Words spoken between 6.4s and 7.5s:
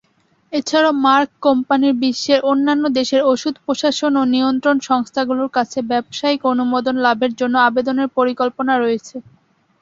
অনুমোদন লাভের